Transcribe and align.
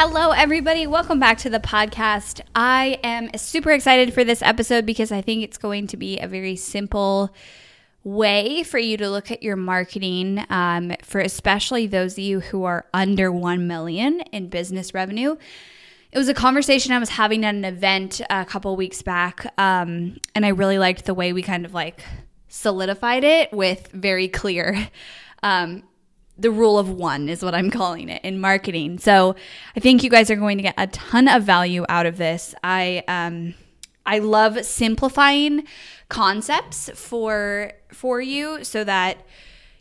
Hello, 0.00 0.30
everybody. 0.30 0.86
Welcome 0.86 1.18
back 1.18 1.38
to 1.38 1.50
the 1.50 1.58
podcast. 1.58 2.40
I 2.54 3.00
am 3.02 3.30
super 3.36 3.72
excited 3.72 4.14
for 4.14 4.22
this 4.22 4.42
episode 4.42 4.86
because 4.86 5.10
I 5.10 5.22
think 5.22 5.42
it's 5.42 5.58
going 5.58 5.88
to 5.88 5.96
be 5.96 6.20
a 6.20 6.28
very 6.28 6.54
simple 6.54 7.34
way 8.04 8.62
for 8.62 8.78
you 8.78 8.96
to 8.96 9.10
look 9.10 9.32
at 9.32 9.42
your 9.42 9.56
marketing 9.56 10.46
um, 10.50 10.92
for 11.02 11.20
especially 11.20 11.88
those 11.88 12.12
of 12.12 12.20
you 12.20 12.38
who 12.38 12.62
are 12.62 12.86
under 12.94 13.32
1 13.32 13.66
million 13.66 14.20
in 14.20 14.48
business 14.48 14.94
revenue. 14.94 15.36
It 16.12 16.18
was 16.18 16.28
a 16.28 16.34
conversation 16.34 16.92
I 16.92 17.00
was 17.00 17.08
having 17.08 17.44
at 17.44 17.56
an 17.56 17.64
event 17.64 18.20
a 18.30 18.44
couple 18.44 18.76
weeks 18.76 19.02
back, 19.02 19.52
um, 19.58 20.20
and 20.32 20.46
I 20.46 20.50
really 20.50 20.78
liked 20.78 21.06
the 21.06 21.14
way 21.14 21.32
we 21.32 21.42
kind 21.42 21.64
of 21.64 21.74
like 21.74 22.04
solidified 22.46 23.24
it 23.24 23.52
with 23.52 23.88
very 23.88 24.28
clear 24.28 24.90
um, 25.42 25.82
the 26.38 26.50
rule 26.50 26.78
of 26.78 26.88
one 26.88 27.28
is 27.28 27.42
what 27.42 27.54
I'm 27.54 27.70
calling 27.70 28.08
it 28.08 28.24
in 28.24 28.40
marketing. 28.40 28.98
So 28.98 29.34
I 29.76 29.80
think 29.80 30.02
you 30.02 30.10
guys 30.10 30.30
are 30.30 30.36
going 30.36 30.58
to 30.58 30.62
get 30.62 30.74
a 30.78 30.86
ton 30.86 31.28
of 31.28 31.42
value 31.42 31.84
out 31.88 32.06
of 32.06 32.16
this. 32.16 32.54
I 32.62 33.02
um 33.08 33.54
I 34.06 34.20
love 34.20 34.64
simplifying 34.64 35.66
concepts 36.08 36.90
for 36.94 37.72
for 37.92 38.20
you 38.20 38.64
so 38.64 38.84
that 38.84 39.18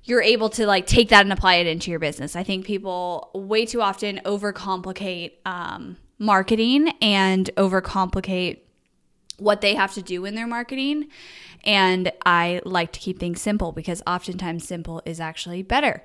you're 0.03 0.21
able 0.21 0.49
to 0.49 0.65
like 0.65 0.87
take 0.87 1.09
that 1.09 1.25
and 1.25 1.33
apply 1.33 1.55
it 1.55 1.67
into 1.67 1.91
your 1.91 1.99
business. 1.99 2.35
I 2.35 2.43
think 2.43 2.65
people 2.65 3.29
way 3.33 3.65
too 3.65 3.81
often 3.81 4.21
overcomplicate 4.25 5.33
um, 5.45 5.97
marketing 6.17 6.93
and 7.01 7.49
overcomplicate 7.57 8.59
what 9.37 9.59
they 9.61 9.75
have 9.75 9.93
to 9.93 10.01
do 10.01 10.23
in 10.25 10.33
their 10.33 10.47
marketing. 10.47 11.09
And 11.65 12.11
I 12.25 12.61
like 12.63 12.93
to 12.93 12.99
keep 12.99 13.19
things 13.19 13.41
simple 13.41 13.73
because 13.73 14.01
oftentimes 14.07 14.65
simple 14.65 15.01
is 15.05 15.19
actually 15.19 15.61
better. 15.61 16.03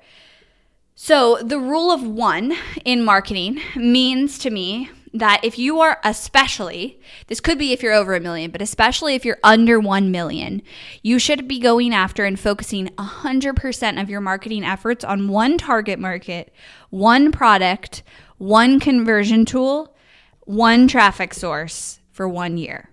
So, 0.95 1.39
the 1.41 1.57
rule 1.57 1.91
of 1.91 2.03
one 2.03 2.55
in 2.85 3.03
marketing 3.03 3.59
means 3.75 4.37
to 4.39 4.51
me 4.51 4.91
that 5.11 5.43
if 5.43 5.57
you 5.57 5.79
are 5.79 5.99
especially, 6.03 6.99
this 7.27 7.39
could 7.39 7.57
be 7.57 7.71
if 7.71 7.81
you're 7.81 7.93
over 7.93 8.15
a 8.15 8.19
million, 8.19 8.51
but 8.51 8.61
especially 8.61 9.15
if 9.15 9.25
you're 9.25 9.39
under 9.43 9.79
1 9.79 10.11
million, 10.11 10.61
you 11.01 11.17
should 11.17 11.47
be 11.47 11.59
going 11.59 11.93
after 11.93 12.25
and 12.25 12.39
focusing 12.39 12.87
100% 12.87 14.01
of 14.01 14.09
your 14.09 14.21
marketing 14.21 14.63
efforts 14.63 15.03
on 15.03 15.27
one 15.27 15.57
target 15.57 15.97
market, 15.99 16.53
one 16.91 17.31
product, 17.31 18.03
one 18.37 18.79
conversion 18.79 19.45
tool, 19.45 19.95
one 20.41 20.87
traffic 20.87 21.33
source 21.33 21.99
for 22.11 22.27
one 22.27 22.57
year. 22.57 22.89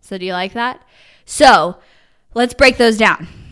So, 0.00 0.16
do 0.16 0.24
you 0.24 0.32
like 0.32 0.54
that? 0.54 0.82
So, 1.26 1.78
let's 2.34 2.54
break 2.54 2.78
those 2.78 2.96
down. 2.96 3.43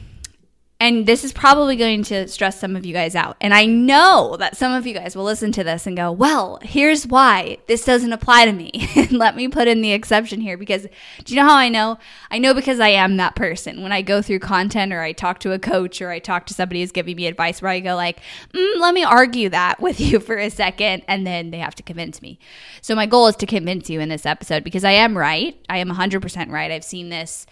And 0.83 1.07
this 1.07 1.23
is 1.23 1.33
probably 1.33 1.77
going 1.77 2.03
to 2.03 2.27
stress 2.27 2.59
some 2.59 2.75
of 2.75 2.85
you 2.85 2.93
guys 2.93 3.15
out. 3.15 3.37
And 3.41 3.55
I 3.55 3.67
know 3.67 4.35
that 4.41 4.57
some 4.57 4.73
of 4.73 4.85
you 4.85 4.95
guys 4.95 5.15
will 5.15 5.23
listen 5.23 5.53
to 5.53 5.63
this 5.63 5.87
and 5.87 5.97
go, 5.97 6.11
well, 6.11 6.59
here's 6.61 7.07
why 7.07 7.59
this 7.69 7.85
doesn't 7.85 8.13
apply 8.13 8.47
to 8.47 8.53
me. 8.53 8.89
Let 9.13 9.37
me 9.37 9.47
put 9.47 9.69
in 9.69 9.81
the 9.81 9.93
exception 9.93 10.41
here 10.41 10.57
because 10.57 10.89
do 11.23 11.33
you 11.33 11.41
know 11.41 11.47
how 11.47 11.55
I 11.55 11.69
know? 11.69 12.01
I 12.33 12.39
know 12.39 12.53
because 12.53 12.81
I 12.81 12.89
am 12.89 13.17
that 13.19 13.37
person. 13.37 13.85
When 13.85 13.93
I 13.93 14.03
go 14.03 14.23
through 14.23 14.41
content 14.41 14.93
or 14.93 15.03
I 15.03 15.13
talk 15.13 15.39
to 15.41 15.53
a 15.53 15.59
coach 15.61 16.03
or 16.03 16.11
I 16.11 16.19
talk 16.19 16.47
to 16.47 16.55
somebody 16.55 16.81
who's 16.81 16.91
giving 16.91 17.15
me 17.15 17.29
advice 17.29 17.63
where 17.63 17.71
I 17.71 17.79
go 17.79 17.95
like, 17.95 18.19
mm, 18.53 18.81
let 18.81 18.93
me 18.93 19.05
argue 19.05 19.51
that 19.51 19.81
with 19.81 20.01
you 20.01 20.19
for 20.19 20.37
a 20.37 20.51
second. 20.51 21.05
And 21.07 21.25
then 21.25 21.53
they 21.53 21.59
have 21.59 21.77
to 21.77 21.85
convince 21.85 22.21
me. 22.21 22.41
So 22.81 22.97
my 22.97 23.07
goal 23.07 23.29
is 23.29 23.37
to 23.37 23.47
convince 23.47 23.89
you 23.89 24.01
in 24.01 24.09
this 24.09 24.27
episode 24.27 24.65
because 24.65 24.83
I 24.83 24.91
am 24.91 25.17
right. 25.17 25.57
I 25.69 25.79
am 25.79 25.91
100% 25.91 26.51
right. 26.51 26.73
I've 26.73 26.83
seen 26.83 27.09
this 27.09 27.47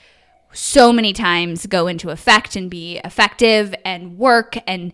so 0.52 0.92
many 0.92 1.12
times 1.12 1.66
go 1.66 1.86
into 1.86 2.10
effect 2.10 2.56
and 2.56 2.70
be 2.70 2.98
effective 3.04 3.74
and 3.84 4.18
work 4.18 4.56
and 4.66 4.92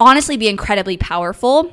honestly 0.00 0.36
be 0.36 0.48
incredibly 0.48 0.96
powerful. 0.96 1.72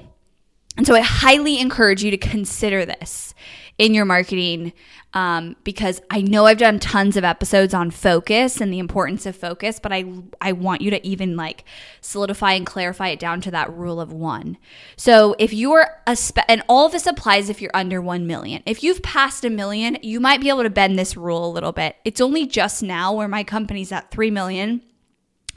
And 0.77 0.87
so 0.87 0.95
I 0.95 1.01
highly 1.01 1.59
encourage 1.59 2.03
you 2.03 2.11
to 2.11 2.17
consider 2.17 2.85
this 2.85 3.33
in 3.77 3.93
your 3.93 4.05
marketing 4.05 4.71
um, 5.13 5.55
because 5.63 6.01
I 6.09 6.21
know 6.21 6.45
I've 6.45 6.57
done 6.57 6.79
tons 6.79 7.17
of 7.17 7.23
episodes 7.23 7.73
on 7.73 7.91
focus 7.91 8.61
and 8.61 8.73
the 8.73 8.79
importance 8.79 9.25
of 9.25 9.35
focus, 9.35 9.79
but 9.79 9.91
I 9.91 10.05
I 10.41 10.51
want 10.53 10.81
you 10.81 10.89
to 10.91 11.05
even 11.05 11.35
like 11.35 11.65
solidify 12.01 12.53
and 12.53 12.65
clarify 12.65 13.09
it 13.09 13.19
down 13.19 13.41
to 13.41 13.51
that 13.51 13.71
rule 13.75 13.99
of 13.99 14.11
one. 14.11 14.57
So 14.95 15.35
if 15.37 15.53
you're 15.53 15.87
a 16.07 16.15
spe- 16.15 16.45
and 16.47 16.63
all 16.67 16.89
this 16.89 17.05
applies 17.05 17.49
if 17.49 17.61
you're 17.61 17.71
under 17.73 18.01
one 18.01 18.25
million. 18.25 18.63
If 18.65 18.83
you've 18.83 19.03
passed 19.03 19.45
a 19.45 19.49
million, 19.49 19.97
you 20.01 20.19
might 20.19 20.41
be 20.41 20.49
able 20.49 20.63
to 20.63 20.69
bend 20.69 20.97
this 20.97 21.15
rule 21.15 21.45
a 21.45 21.51
little 21.51 21.71
bit. 21.71 21.95
It's 22.05 22.21
only 22.21 22.45
just 22.47 22.81
now 22.81 23.13
where 23.13 23.27
my 23.27 23.43
company's 23.43 23.91
at 23.91 24.11
three 24.11 24.31
million 24.31 24.81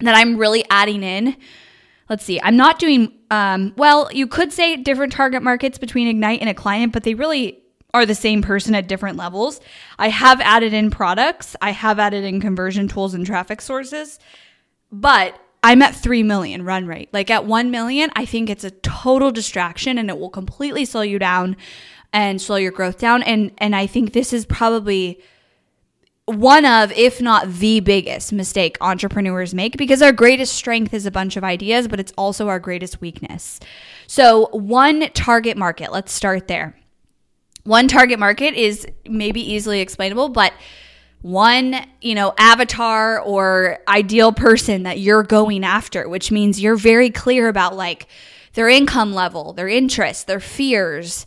that 0.00 0.14
I'm 0.14 0.36
really 0.36 0.64
adding 0.70 1.02
in 1.02 1.36
let's 2.08 2.24
see 2.24 2.40
i'm 2.42 2.56
not 2.56 2.78
doing 2.78 3.12
um, 3.30 3.72
well 3.76 4.08
you 4.12 4.26
could 4.26 4.52
say 4.52 4.76
different 4.76 5.12
target 5.12 5.42
markets 5.42 5.78
between 5.78 6.06
ignite 6.06 6.40
and 6.40 6.48
a 6.48 6.54
client 6.54 6.92
but 6.92 7.02
they 7.02 7.14
really 7.14 7.60
are 7.96 8.06
the 8.06 8.14
same 8.14 8.42
person 8.42 8.74
at 8.74 8.86
different 8.86 9.16
levels. 9.16 9.58
I 9.98 10.10
have 10.10 10.40
added 10.42 10.74
in 10.74 10.90
products, 10.90 11.56
I 11.62 11.70
have 11.70 11.98
added 11.98 12.24
in 12.24 12.40
conversion 12.40 12.88
tools 12.88 13.14
and 13.14 13.24
traffic 13.24 13.62
sources, 13.62 14.18
but 14.92 15.38
I'm 15.62 15.80
at 15.80 15.96
3 15.96 16.22
million 16.22 16.62
run 16.62 16.86
rate. 16.86 17.08
Like 17.12 17.30
at 17.30 17.46
1 17.46 17.70
million, 17.70 18.10
I 18.14 18.26
think 18.26 18.50
it's 18.50 18.64
a 18.64 18.70
total 18.70 19.30
distraction 19.30 19.96
and 19.96 20.10
it 20.10 20.18
will 20.18 20.28
completely 20.28 20.84
slow 20.84 21.00
you 21.00 21.18
down 21.18 21.56
and 22.12 22.40
slow 22.40 22.56
your 22.56 22.70
growth 22.70 22.98
down 22.98 23.22
and 23.22 23.50
and 23.58 23.74
I 23.74 23.86
think 23.86 24.12
this 24.12 24.32
is 24.32 24.46
probably 24.46 25.20
one 26.26 26.64
of, 26.64 26.90
if 26.92 27.22
not 27.22 27.48
the 27.48 27.80
biggest 27.80 28.32
mistake 28.32 28.76
entrepreneurs 28.80 29.54
make 29.54 29.76
because 29.76 30.02
our 30.02 30.12
greatest 30.12 30.54
strength 30.54 30.92
is 30.92 31.06
a 31.06 31.10
bunch 31.10 31.36
of 31.36 31.44
ideas, 31.44 31.88
but 31.88 32.00
it's 32.00 32.12
also 32.18 32.48
our 32.48 32.58
greatest 32.58 33.00
weakness. 33.00 33.60
So, 34.06 34.48
one 34.50 35.08
target 35.14 35.56
market, 35.56 35.92
let's 35.92 36.12
start 36.12 36.48
there. 36.48 36.76
One 37.66 37.88
target 37.88 38.18
market 38.18 38.54
is 38.54 38.86
maybe 39.08 39.40
easily 39.40 39.80
explainable, 39.80 40.28
but 40.28 40.52
one, 41.22 41.74
you 42.00 42.14
know, 42.14 42.32
avatar 42.38 43.20
or 43.20 43.78
ideal 43.88 44.32
person 44.32 44.84
that 44.84 45.00
you're 45.00 45.24
going 45.24 45.64
after, 45.64 46.08
which 46.08 46.30
means 46.30 46.60
you're 46.60 46.76
very 46.76 47.10
clear 47.10 47.48
about 47.48 47.74
like 47.74 48.06
their 48.52 48.68
income 48.68 49.12
level, 49.12 49.52
their 49.52 49.66
interests, 49.66 50.22
their 50.22 50.38
fears, 50.38 51.26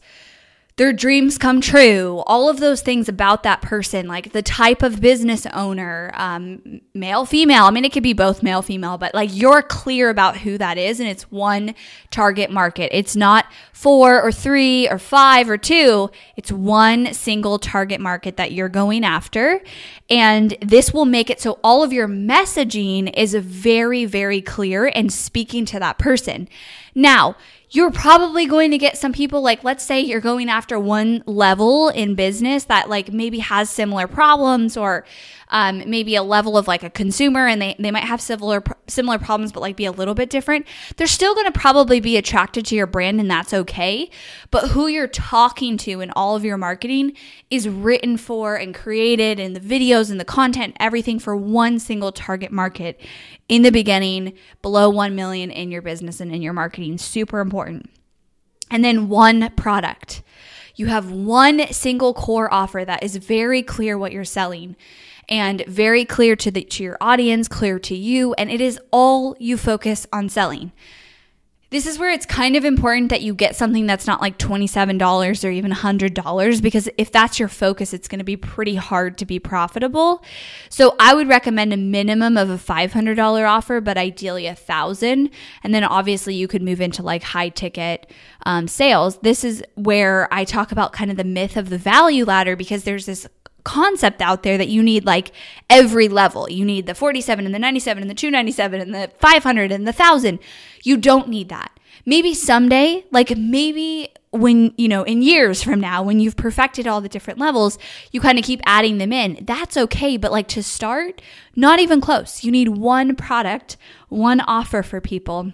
their 0.79 0.93
dreams 0.93 1.37
come 1.37 1.59
true, 1.59 2.23
all 2.25 2.47
of 2.47 2.61
those 2.61 2.81
things 2.81 3.09
about 3.09 3.43
that 3.43 3.61
person, 3.61 4.07
like 4.07 4.31
the 4.31 4.41
type 4.41 4.81
of 4.81 5.01
business 5.01 5.45
owner, 5.47 6.09
um, 6.13 6.79
male, 6.93 7.25
female. 7.25 7.65
I 7.65 7.71
mean, 7.71 7.83
it 7.83 7.91
could 7.91 8.01
be 8.01 8.13
both 8.13 8.41
male, 8.41 8.61
female, 8.61 8.97
but 8.97 9.13
like 9.13 9.29
you're 9.33 9.61
clear 9.61 10.09
about 10.09 10.37
who 10.37 10.57
that 10.57 10.77
is, 10.77 11.01
and 11.01 11.09
it's 11.09 11.29
one 11.29 11.75
target 12.11 12.49
market. 12.49 12.97
It's 12.97 13.13
not 13.13 13.45
four 13.73 14.21
or 14.21 14.31
three 14.31 14.87
or 14.87 14.97
five 14.97 15.49
or 15.49 15.57
two, 15.57 16.11
it's 16.37 16.49
one 16.49 17.13
single 17.13 17.59
target 17.59 17.99
market 17.99 18.37
that 18.37 18.53
you're 18.53 18.69
going 18.69 19.03
after. 19.03 19.61
And 20.09 20.57
this 20.61 20.93
will 20.93 21.05
make 21.05 21.29
it 21.29 21.41
so 21.41 21.59
all 21.61 21.83
of 21.83 21.91
your 21.91 22.07
messaging 22.07 23.13
is 23.17 23.35
very, 23.35 24.05
very 24.05 24.41
clear 24.41 24.89
and 24.95 25.11
speaking 25.11 25.65
to 25.65 25.79
that 25.79 25.97
person. 25.97 26.47
Now, 26.95 27.35
you're 27.71 27.91
probably 27.91 28.45
going 28.45 28.71
to 28.71 28.77
get 28.77 28.97
some 28.97 29.13
people 29.13 29.41
like 29.41 29.63
let's 29.63 29.83
say 29.83 29.99
you're 29.99 30.19
going 30.19 30.49
after 30.49 30.79
one 30.79 31.23
level 31.25 31.89
in 31.89 32.15
business 32.15 32.65
that 32.65 32.89
like 32.89 33.13
maybe 33.13 33.39
has 33.39 33.69
similar 33.69 34.07
problems 34.07 34.75
or 34.75 35.05
um, 35.51 35.83
maybe 35.87 36.15
a 36.15 36.23
level 36.23 36.57
of 36.57 36.67
like 36.67 36.83
a 36.83 36.89
consumer 36.89 37.47
and 37.47 37.61
they, 37.61 37.75
they 37.79 37.91
might 37.91 38.03
have 38.03 38.21
similar 38.21 38.63
similar 38.87 39.17
problems 39.17 39.51
but 39.51 39.61
like 39.61 39.75
be 39.75 39.85
a 39.85 39.91
little 39.91 40.13
bit 40.13 40.29
different 40.29 40.65
they're 40.97 41.07
still 41.07 41.33
going 41.33 41.51
to 41.51 41.59
probably 41.59 41.99
be 41.99 42.17
attracted 42.17 42.65
to 42.65 42.75
your 42.75 42.87
brand 42.87 43.19
and 43.19 43.29
that's 43.29 43.53
okay. 43.53 44.09
But 44.51 44.69
who 44.69 44.87
you're 44.87 45.07
talking 45.07 45.77
to 45.77 46.01
in 46.01 46.11
all 46.11 46.35
of 46.35 46.43
your 46.43 46.57
marketing 46.57 47.13
is 47.49 47.67
written 47.67 48.17
for 48.17 48.55
and 48.55 48.73
created 48.73 49.39
and 49.39 49.55
the 49.55 49.59
videos 49.59 50.11
and 50.11 50.19
the 50.19 50.25
content 50.25 50.75
everything 50.79 51.19
for 51.19 51.35
one 51.35 51.79
single 51.79 52.11
target 52.11 52.51
market 52.51 52.99
in 53.49 53.63
the 53.63 53.71
beginning 53.71 54.33
below 54.61 54.89
1 54.89 55.15
million 55.15 55.51
in 55.51 55.71
your 55.71 55.81
business 55.81 56.21
and 56.21 56.33
in 56.33 56.41
your 56.41 56.53
marketing 56.53 56.97
super 56.97 57.39
important 57.39 57.89
and 58.71 58.85
then 58.85 59.09
one 59.09 59.51
product 59.55 60.23
you 60.75 60.85
have 60.85 61.11
one 61.11 61.67
single 61.73 62.13
core 62.13 62.51
offer 62.53 62.85
that 62.85 63.03
is 63.03 63.17
very 63.17 63.61
clear 63.61 63.97
what 63.97 64.13
you're 64.13 64.23
selling 64.23 64.77
and 65.27 65.63
very 65.67 66.03
clear 66.03 66.35
to 66.35 66.49
the 66.49 66.63
to 66.63 66.83
your 66.83 66.97
audience, 66.99 67.47
clear 67.47 67.79
to 67.79 67.95
you, 67.95 68.33
and 68.33 68.49
it 68.49 68.59
is 68.59 68.79
all 68.91 69.37
you 69.39 69.57
focus 69.57 70.07
on 70.11 70.27
selling. 70.27 70.71
This 71.71 71.85
is 71.85 71.99
where 71.99 72.09
it's 72.09 72.25
kind 72.25 72.55
of 72.55 72.65
important 72.65 73.09
that 73.09 73.21
you 73.21 73.35
get 73.35 73.55
something 73.55 73.85
that's 73.85 74.07
not 74.07 74.21
like 74.21 74.39
$27 74.39 75.45
or 75.45 75.51
even 75.51 75.71
$100 75.71 76.61
because 76.63 76.89
if 76.97 77.11
that's 77.11 77.37
your 77.37 77.47
focus, 77.47 77.93
it's 77.93 78.07
going 78.07 78.17
to 78.17 78.25
be 78.25 78.35
pretty 78.35 78.73
hard 78.73 79.19
to 79.19 79.25
be 79.25 79.37
profitable. 79.37 80.23
So 80.69 80.95
I 80.99 81.13
would 81.13 81.27
recommend 81.27 81.71
a 81.71 81.77
minimum 81.77 82.37
of 82.37 82.49
a 82.49 82.57
$500 82.57 83.47
offer, 83.47 83.81
but 83.81 83.99
ideally 83.99 84.47
a 84.47 84.55
thousand. 84.55 85.29
And 85.63 85.71
then 85.71 85.83
obviously 85.83 86.33
you 86.33 86.47
could 86.47 86.63
move 86.63 86.81
into 86.81 87.03
like 87.03 87.21
high 87.21 87.49
ticket 87.49 88.11
um, 88.47 88.67
sales. 88.67 89.19
This 89.19 89.43
is 89.43 89.63
where 89.75 90.27
I 90.33 90.45
talk 90.45 90.71
about 90.71 90.91
kind 90.91 91.11
of 91.11 91.17
the 91.17 91.23
myth 91.23 91.55
of 91.55 91.69
the 91.69 91.77
value 91.77 92.25
ladder 92.25 92.55
because 92.55 92.83
there's 92.83 93.05
this 93.05 93.27
concept 93.63 94.21
out 94.21 94.43
there 94.43 94.57
that 94.57 94.67
you 94.67 94.83
need 94.83 95.05
like 95.05 95.31
every 95.69 96.07
level. 96.07 96.49
You 96.49 96.65
need 96.65 96.85
the 96.85 96.95
47 96.95 97.45
and 97.45 97.53
the 97.53 97.59
97 97.59 98.03
and 98.03 98.09
the 98.09 98.15
297 98.15 98.81
and 98.81 98.93
the 98.93 99.11
500 99.19 99.71
and 99.71 99.87
the 99.87 99.91
1000. 99.91 100.39
You 100.83 100.97
don't 100.97 101.29
need 101.29 101.49
that. 101.49 101.71
Maybe 102.05 102.33
someday, 102.33 103.05
like 103.11 103.37
maybe 103.37 104.09
when, 104.31 104.73
you 104.77 104.87
know, 104.87 105.03
in 105.03 105.21
years 105.21 105.63
from 105.63 105.79
now, 105.79 106.03
when 106.03 106.19
you've 106.19 106.37
perfected 106.37 106.87
all 106.87 107.01
the 107.01 107.09
different 107.09 107.39
levels, 107.39 107.77
you 108.11 108.21
kind 108.21 108.37
of 108.37 108.45
keep 108.45 108.61
adding 108.65 108.97
them 108.97 109.11
in. 109.11 109.39
That's 109.41 109.75
okay. 109.75 110.17
But 110.17 110.31
like 110.31 110.47
to 110.49 110.63
start, 110.63 111.21
not 111.55 111.79
even 111.79 111.99
close. 111.99 112.43
You 112.43 112.51
need 112.51 112.69
one 112.69 113.15
product, 113.15 113.77
one 114.07 114.39
offer 114.41 114.83
for 114.83 115.01
people. 115.01 115.51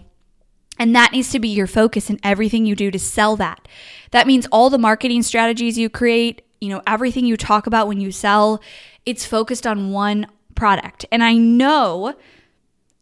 And 0.77 0.93
that 0.93 1.13
needs 1.13 1.31
to 1.31 1.39
be 1.39 1.47
your 1.47 1.67
focus 1.67 2.09
in 2.09 2.19
everything 2.21 2.65
you 2.65 2.75
do 2.75 2.91
to 2.91 2.99
sell 2.99 3.37
that. 3.37 3.65
That 4.11 4.27
means 4.27 4.45
all 4.51 4.69
the 4.69 4.77
marketing 4.77 5.23
strategies 5.23 5.77
you 5.77 5.89
create, 5.89 6.41
you 6.61 6.69
know, 6.69 6.81
everything 6.87 7.25
you 7.25 7.37
talk 7.37 7.67
about 7.67 7.87
when 7.87 7.99
you 7.99 8.11
sell, 8.11 8.61
it's 9.05 9.25
focused 9.25 9.67
on 9.67 9.91
one 9.91 10.27
product. 10.55 11.05
And 11.11 11.23
I 11.23 11.33
know 11.33 12.15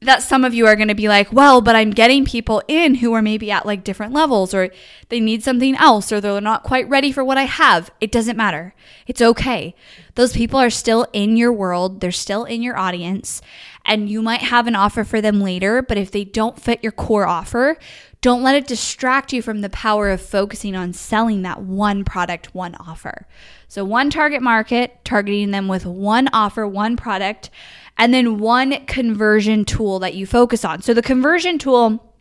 that 0.04 0.22
some 0.22 0.44
of 0.44 0.54
you 0.54 0.68
are 0.68 0.76
going 0.76 0.88
to 0.90 0.96
be 0.96 1.08
like, 1.08 1.32
well, 1.32 1.62
but 1.62 1.76
I'm 1.76 1.92
getting 1.92 2.26
people 2.26 2.62
in 2.68 2.96
who 2.96 3.14
are 3.14 3.22
maybe 3.22 3.52
at 3.52 3.66
like 3.66 3.84
different 3.84 4.14
levels 4.14 4.54
or 4.54 4.70
they 5.10 5.20
need 5.20 5.44
something 5.44 5.76
else 5.76 6.12
or 6.12 6.20
they're 6.20 6.42
not 6.42 6.64
quite 6.64 6.88
ready 6.90 7.12
for 7.12 7.24
what 7.24 7.38
I 7.38 7.44
have. 7.44 7.90
It 8.02 8.12
doesn't 8.12 8.38
matter. 8.38 8.76
It's 9.08 9.22
okay. 9.22 9.76
Those 10.16 10.34
people 10.34 10.60
are 10.60 10.70
still 10.70 11.08
in 11.14 11.38
your 11.38 11.54
world, 11.54 12.02
they're 12.02 12.12
still 12.12 12.44
in 12.44 12.62
your 12.62 12.78
audience, 12.78 13.42
and 13.86 14.10
you 14.10 14.22
might 14.22 14.42
have 14.42 14.68
an 14.68 14.76
offer 14.76 15.04
for 15.04 15.22
them 15.22 15.42
later, 15.42 15.82
but 15.82 15.98
if 15.98 16.12
they 16.12 16.24
don't 16.24 16.62
fit 16.62 16.84
your 16.84 16.92
core 16.92 17.28
offer, 17.28 17.78
don't 18.24 18.42
let 18.42 18.56
it 18.56 18.66
distract 18.66 19.34
you 19.34 19.42
from 19.42 19.60
the 19.60 19.70
power 19.70 20.10
of 20.10 20.22
focusing 20.22 20.78
on 20.78 20.94
selling 20.94 21.42
that 21.42 21.62
one 21.62 22.06
product, 22.06 22.56
one 22.56 22.74
offer. 22.76 23.28
So, 23.68 23.84
one 23.84 24.10
target 24.10 24.42
market, 24.42 25.04
targeting 25.04 25.52
them 25.52 25.68
with 25.68 25.86
one 25.86 26.30
offer, 26.32 26.66
one 26.66 26.96
product, 26.96 27.50
and 27.98 28.14
then 28.14 28.40
one 28.40 28.86
conversion 28.86 29.66
tool 29.66 30.00
that 30.00 30.14
you 30.14 30.26
focus 30.26 30.64
on. 30.64 30.82
So, 30.82 30.94
the 30.94 31.02
conversion 31.02 31.60
tool 31.60 32.14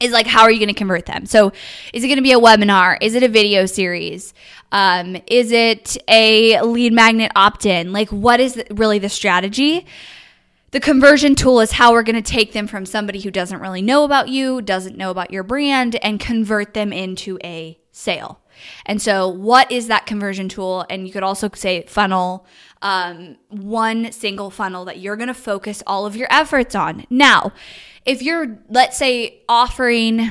is 0.00 0.10
like, 0.10 0.26
how 0.26 0.42
are 0.42 0.50
you 0.50 0.58
going 0.58 0.66
to 0.66 0.74
convert 0.74 1.06
them? 1.06 1.26
So, 1.26 1.52
is 1.94 2.02
it 2.02 2.08
going 2.08 2.16
to 2.16 2.22
be 2.22 2.32
a 2.32 2.40
webinar? 2.40 2.98
Is 3.00 3.14
it 3.14 3.22
a 3.22 3.28
video 3.28 3.66
series? 3.66 4.34
Um, 4.72 5.16
is 5.28 5.52
it 5.52 5.96
a 6.08 6.60
lead 6.62 6.92
magnet 6.92 7.30
opt 7.36 7.66
in? 7.66 7.92
Like, 7.92 8.10
what 8.10 8.40
is 8.40 8.60
really 8.72 8.98
the 8.98 9.08
strategy? 9.08 9.86
The 10.76 10.80
conversion 10.80 11.34
tool 11.34 11.60
is 11.60 11.72
how 11.72 11.92
we're 11.92 12.02
going 12.02 12.22
to 12.22 12.30
take 12.30 12.52
them 12.52 12.66
from 12.66 12.84
somebody 12.84 13.22
who 13.22 13.30
doesn't 13.30 13.60
really 13.60 13.80
know 13.80 14.04
about 14.04 14.28
you, 14.28 14.60
doesn't 14.60 14.94
know 14.94 15.10
about 15.10 15.30
your 15.30 15.42
brand, 15.42 15.96
and 16.04 16.20
convert 16.20 16.74
them 16.74 16.92
into 16.92 17.38
a 17.42 17.80
sale. 17.92 18.42
And 18.84 19.00
so, 19.00 19.26
what 19.26 19.72
is 19.72 19.86
that 19.86 20.04
conversion 20.04 20.50
tool? 20.50 20.84
And 20.90 21.06
you 21.06 21.14
could 21.14 21.22
also 21.22 21.48
say 21.54 21.86
funnel, 21.86 22.44
um, 22.82 23.38
one 23.48 24.12
single 24.12 24.50
funnel 24.50 24.84
that 24.84 24.98
you're 24.98 25.16
going 25.16 25.28
to 25.28 25.32
focus 25.32 25.82
all 25.86 26.04
of 26.04 26.14
your 26.14 26.28
efforts 26.30 26.74
on. 26.74 27.06
Now, 27.08 27.54
if 28.04 28.20
you're, 28.20 28.58
let's 28.68 28.98
say, 28.98 29.40
offering, 29.48 30.30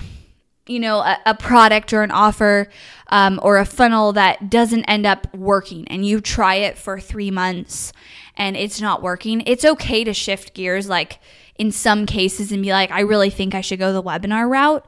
you 0.68 0.80
know, 0.80 1.00
a, 1.00 1.18
a 1.26 1.34
product 1.34 1.92
or 1.92 2.04
an 2.04 2.12
offer 2.12 2.68
um, 3.08 3.40
or 3.42 3.58
a 3.58 3.66
funnel 3.66 4.14
that 4.14 4.52
doesn't 4.52 4.86
end 4.86 5.08
up 5.08 5.34
working 5.34 5.88
and 5.88 6.06
you 6.06 6.22
try 6.22 6.54
it 6.54 6.78
for 6.78 7.00
three 7.00 7.32
months 7.32 7.94
and 8.38 8.56
it's 8.56 8.82
not 8.82 9.02
working, 9.02 9.42
it's 9.46 9.66
okay 9.66 10.04
to 10.04 10.14
shift 10.14 10.54
gears 10.54 10.88
like 10.90 11.20
in 11.58 11.72
some 11.72 12.06
cases 12.06 12.52
and 12.52 12.62
be 12.64 12.72
like, 12.72 12.92
I 12.92 13.02
really 13.02 13.30
think 13.30 13.56
I 13.56 13.62
should 13.62 13.80
go 13.80 13.94
the 13.94 14.04
webinar 14.04 14.50
route. 14.50 14.86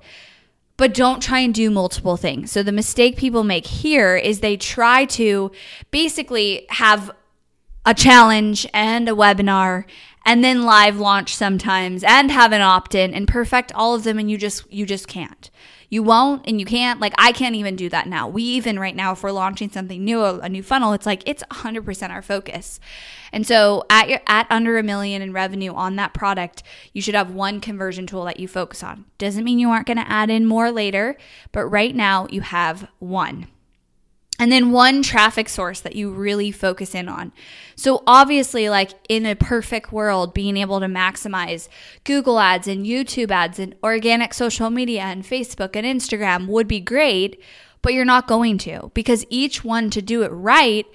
But 0.75 0.93
don't 0.93 1.23
try 1.23 1.39
and 1.39 1.53
do 1.53 1.71
multiple 1.71 2.17
things. 2.17 2.51
So, 2.51 2.61
the 2.61 2.71
mistake 2.71 3.17
people 3.17 3.43
make 3.43 3.65
here 3.65 4.15
is 4.15 4.41
they 4.41 4.57
try 4.57 5.05
to 5.05 5.51
basically 5.89 6.67
have 6.69 7.09
a 7.83 7.95
challenge 7.95 8.67
and 8.75 9.09
a 9.09 9.13
webinar 9.13 9.85
and 10.23 10.43
then 10.43 10.65
live 10.65 10.99
launch 10.99 11.33
sometimes 11.35 12.03
and 12.03 12.29
have 12.29 12.51
an 12.51 12.61
opt-in 12.61 13.13
and 13.13 13.27
perfect 13.27 13.71
all 13.73 13.95
of 13.95 14.03
them 14.03 14.19
and 14.19 14.29
you 14.29 14.37
just 14.37 14.71
you 14.71 14.85
just 14.85 15.07
can't 15.07 15.49
you 15.89 16.03
won't 16.03 16.47
and 16.47 16.59
you 16.59 16.65
can't. 16.65 16.99
Like 16.99 17.13
i 17.17 17.31
can't 17.31 17.55
even 17.55 17.75
do 17.75 17.89
that 17.89 18.07
now. 18.07 18.27
We 18.27 18.43
even 18.43 18.79
right 18.79 18.95
now 18.95 19.13
if 19.13 19.23
we're 19.23 19.31
launching 19.31 19.69
something 19.69 20.03
new 20.03 20.21
a, 20.21 20.39
a 20.39 20.49
new 20.49 20.63
funnel 20.63 20.93
it's 20.93 21.05
like 21.05 21.23
it's 21.25 21.43
100% 21.51 22.09
our 22.09 22.21
focus. 22.21 22.79
And 23.31 23.45
so 23.45 23.83
at 23.89 24.09
your 24.09 24.19
at 24.27 24.47
under 24.49 24.77
a 24.77 24.83
million 24.83 25.21
in 25.21 25.33
revenue 25.33 25.73
on 25.73 25.95
that 25.97 26.13
product 26.13 26.63
you 26.93 27.01
should 27.01 27.15
have 27.15 27.31
one 27.31 27.61
conversion 27.61 28.07
tool 28.07 28.25
that 28.25 28.39
you 28.39 28.47
focus 28.47 28.83
on. 28.83 29.05
Doesn't 29.17 29.43
mean 29.43 29.59
you 29.59 29.69
aren't 29.69 29.87
going 29.87 29.97
to 29.97 30.11
add 30.11 30.29
in 30.29 30.45
more 30.45 30.71
later 30.71 31.17
but 31.51 31.65
right 31.65 31.95
now 31.95 32.27
you 32.29 32.41
have 32.41 32.89
one 32.99 33.47
and 34.39 34.51
then 34.51 34.71
one 34.71 35.01
traffic 35.01 35.49
source 35.49 35.81
that 35.81 35.95
you 35.95 36.11
really 36.11 36.51
focus 36.51 36.93
in 36.93 37.09
on. 37.09 37.31
So, 37.75 38.03
obviously, 38.05 38.69
like 38.69 38.91
in 39.09 39.25
a 39.25 39.35
perfect 39.35 39.91
world, 39.91 40.33
being 40.33 40.57
able 40.57 40.79
to 40.79 40.85
maximize 40.85 41.67
Google 42.03 42.39
ads 42.39 42.67
and 42.67 42.85
YouTube 42.85 43.31
ads 43.31 43.59
and 43.59 43.75
organic 43.83 44.33
social 44.33 44.69
media 44.69 45.01
and 45.01 45.23
Facebook 45.23 45.75
and 45.75 45.85
Instagram 45.85 46.47
would 46.47 46.67
be 46.67 46.79
great, 46.79 47.41
but 47.81 47.93
you're 47.93 48.05
not 48.05 48.27
going 48.27 48.57
to 48.59 48.91
because 48.93 49.25
each 49.29 49.63
one 49.63 49.89
to 49.89 50.01
do 50.01 50.21
it 50.21 50.29
right 50.29 50.85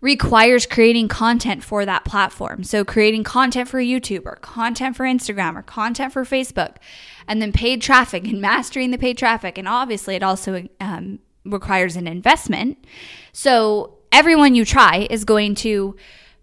requires 0.00 0.64
creating 0.64 1.08
content 1.08 1.62
for 1.62 1.84
that 1.84 2.04
platform. 2.04 2.64
So, 2.64 2.84
creating 2.84 3.22
content 3.22 3.68
for 3.68 3.78
YouTube 3.78 4.26
or 4.26 4.36
content 4.36 4.96
for 4.96 5.04
Instagram 5.04 5.56
or 5.56 5.62
content 5.62 6.12
for 6.12 6.24
Facebook, 6.24 6.76
and 7.28 7.40
then 7.40 7.52
paid 7.52 7.82
traffic 7.82 8.26
and 8.26 8.40
mastering 8.40 8.90
the 8.90 8.98
paid 8.98 9.16
traffic. 9.16 9.58
And 9.58 9.68
obviously, 9.68 10.16
it 10.16 10.24
also 10.24 10.68
um, 10.80 11.20
requires 11.44 11.96
an 11.96 12.06
investment. 12.06 12.78
So 13.32 13.98
everyone 14.12 14.54
you 14.54 14.64
try 14.64 15.06
is 15.10 15.24
going 15.24 15.54
to 15.56 15.96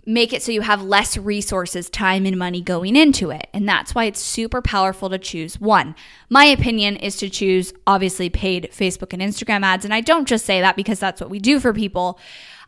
make 0.07 0.31
it 0.31 0.41
so 0.41 0.53
you 0.53 0.61
have 0.61 0.81
less 0.81 1.17
resources, 1.17 1.89
time, 1.89 2.25
and 2.25 2.37
money 2.37 2.61
going 2.61 2.95
into 2.95 3.29
it. 3.29 3.47
And 3.53 3.67
that's 3.67 3.93
why 3.93 4.05
it's 4.05 4.21
super 4.21 4.61
powerful 4.61 5.09
to 5.09 5.17
choose 5.17 5.59
one. 5.59 5.95
My 6.29 6.45
opinion 6.45 6.95
is 6.95 7.17
to 7.17 7.29
choose 7.29 7.73
obviously 7.85 8.29
paid 8.29 8.69
Facebook 8.71 9.11
and 9.11 9.21
Instagram 9.21 9.63
ads. 9.63 9.83
And 9.83 9.93
I 9.93 9.99
don't 9.99 10.27
just 10.27 10.45
say 10.45 10.61
that 10.61 10.77
because 10.77 10.99
that's 10.99 11.19
what 11.19 11.29
we 11.29 11.39
do 11.39 11.59
for 11.59 11.73
people. 11.73 12.19